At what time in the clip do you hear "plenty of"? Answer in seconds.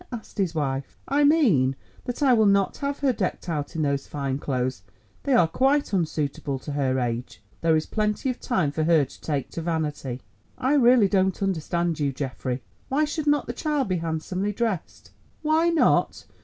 7.85-8.39